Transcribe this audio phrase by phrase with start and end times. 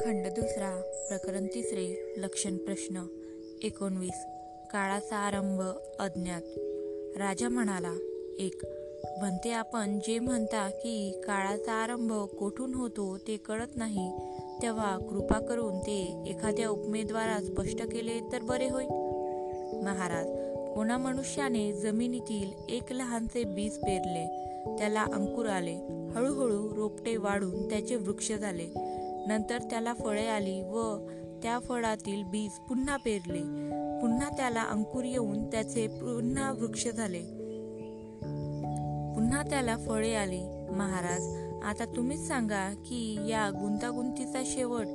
[0.00, 3.02] खंड दुसरा प्रकरण तिसरे लक्षण प्रश्न.
[3.62, 4.24] एकोणवीस.
[4.72, 5.62] काळाचा आरंभ
[5.98, 6.42] अज्ञात.
[7.18, 7.92] राजा म्हणाला
[8.38, 8.60] एक
[9.18, 14.10] म्हणते आपण जे म्हणता की काळाचा आरंभ कोठून होतो ते कळत नाही.
[14.62, 18.86] तेव्हा कृपा करून ते एखाद्या उपमेद्वारा स्पष्ट केले तर बरे होईल
[19.84, 20.26] महाराज
[20.74, 24.48] कोणा मनुष्याने जमिनीतील एक लहानसे बीज पेरले.
[24.78, 25.74] त्याला अंकुर आले.
[26.14, 28.66] हळूहळू रोपटे वाढून त्याचे वृक्ष झाले.
[29.28, 30.96] नंतर त्याला फळे आली व
[31.42, 33.40] त्या फळातील बीज पुन्हा पेरले.
[34.00, 37.20] पुन्हा त्याला अंकुर येऊन त्याचे पुन्हा वृक्ष झाले.
[39.14, 40.40] पुन्हा त्याला फळे आली.
[40.70, 44.86] महाराज आता तुम्हीच सांगा की या गुंतागुंतीचा शेवट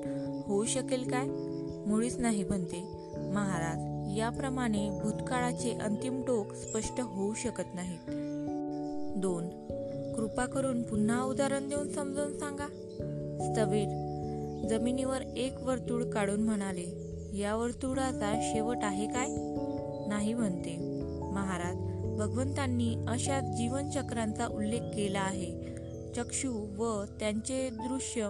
[0.48, 1.28] होऊ शकेल काय?
[1.90, 2.84] मुळीच नाही बनते
[3.34, 8.00] महाराज याप्रमाणे भूतकाळाचे अंतिम टोक स्पष्ट होऊ शकत नाहीत.
[9.20, 9.50] दोन
[10.16, 12.68] कृपा करून पुन्हा उदाहरण देऊन समजावून सांगा.
[13.42, 14.07] स्थवीर
[14.66, 19.28] जमिनीवर एक वर्तुळ काढून म्हणाले या वर्तुळाचा शेवट आहे काय?
[20.08, 20.78] नाही म्हणते.
[21.34, 21.76] महाराज
[22.20, 25.78] भगवंतांनी अशा जीवनचक्रांचा उल्लेख केला आहे.
[26.16, 28.30] चक्षु व त्यांचे दृश्य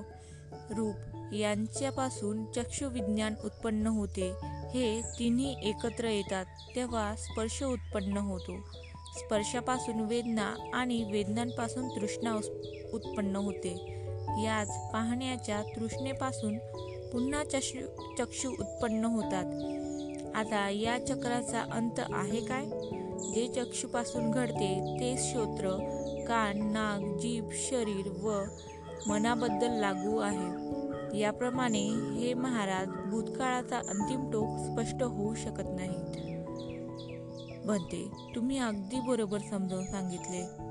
[0.78, 0.96] रूप
[1.34, 4.32] यांच्यापासून चक्षुविज्ञान उत्पन्न होते.
[4.74, 8.58] हे तिन्ही एकत्र येतात तेव्हा स्पर्श उत्पन्न होतो.
[9.18, 12.36] स्पर्शापासून वेदना आणि वेदनांपासून तृष्णा
[12.94, 13.94] उत्पन्न होते.
[14.44, 16.58] याच पाहण्याच्या तृष्णेपासून
[17.12, 17.80] पुन्हा चक्षु
[18.18, 19.46] चक्षु उत्पन्न होतात.
[20.36, 22.66] आता या चक्राचा अंत आहे काय?
[23.34, 25.70] जे चक्षुपासून घडते ते श्रोत्र
[26.28, 28.44] कान नाक जीभ शरीर व
[29.08, 30.68] मनाबद्दल लागू आहे.
[31.20, 35.96] याप्रमाणे हे महाराज भूतकाळाचा अंतिम टोक स्पष्ट होऊ शकत नाही.
[37.66, 40.68] बनते तुम्ही अगदी बरोबर समजावून सांगितले.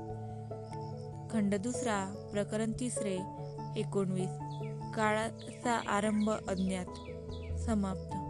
[1.29, 3.17] खंड दुसरा प्रकरण तिसरे
[3.77, 4.29] एकोणवीस.
[4.95, 6.85] काळाचा आरंभ अज्ञात.
[7.59, 8.26] समाप्त.